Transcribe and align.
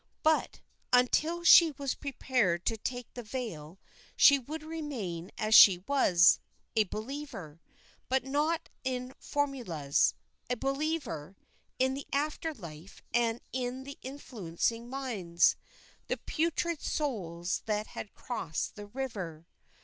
But 0.23 0.61
until 0.91 1.43
she 1.43 1.69
was 1.77 1.93
prepared 1.93 2.65
to 2.65 2.75
take 2.75 3.13
the 3.13 3.21
veil 3.21 3.79
she 4.15 4.39
would 4.39 4.63
remain 4.63 5.29
as 5.37 5.53
she 5.53 5.77
was 5.85 6.39
a 6.75 6.85
believer, 6.85 7.61
but 8.09 8.23
not 8.23 8.67
in 8.83 9.13
formulas 9.19 10.15
a 10.49 10.55
believer, 10.57 11.37
in 11.77 11.93
the 11.93 12.07
after 12.11 12.51
life 12.51 13.03
and 13.13 13.41
in 13.53 13.83
the 13.83 13.99
influencing 14.01 14.89
minds, 14.89 15.55
the 16.07 16.17
purified 16.17 16.81
souls 16.81 17.61
that 17.67 17.85
had 17.85 18.15
crossed 18.15 18.73
the 18.75 18.87
river. 18.87 19.45